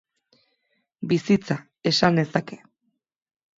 Bizitza, 1.11 1.59
esan 1.93 2.19
nezake. 2.23 2.61